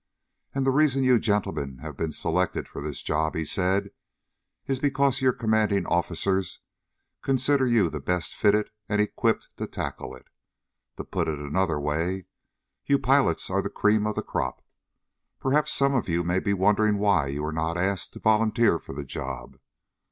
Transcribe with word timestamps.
"And 0.55 0.65
the 0.65 0.71
reason 0.71 1.03
you 1.03 1.19
gentlemen 1.19 1.77
have 1.83 1.95
been 1.95 2.11
selected 2.11 2.67
for 2.67 2.81
this 2.81 3.03
job," 3.03 3.35
he 3.35 3.45
said, 3.45 3.91
"is 4.65 4.79
because 4.79 5.21
your 5.21 5.31
commanding 5.31 5.85
officers 5.85 6.57
consider 7.21 7.67
you 7.67 7.87
best 7.91 8.33
fitted 8.33 8.71
and 8.89 8.99
equipped 8.99 9.49
to 9.57 9.67
tackle 9.67 10.15
it. 10.15 10.25
To 10.97 11.03
put 11.03 11.27
it 11.27 11.37
another 11.37 11.79
way, 11.79 12.25
you 12.83 12.97
pilots 12.97 13.51
are 13.51 13.61
the 13.61 13.69
cream 13.69 14.07
of 14.07 14.15
the 14.15 14.23
crop. 14.23 14.65
Perhaps 15.39 15.71
some 15.71 15.93
of 15.93 16.09
you 16.09 16.23
may 16.23 16.39
be 16.39 16.51
wondering 16.51 16.97
why 16.97 17.27
you 17.27 17.43
were 17.43 17.53
not 17.53 17.77
asked 17.77 18.13
to 18.13 18.19
volunteer 18.19 18.79
for 18.79 18.93
the 18.95 19.05
job. 19.05 19.59